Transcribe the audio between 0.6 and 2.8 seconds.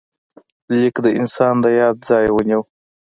لیک د انسان د یاد ځای ونیو.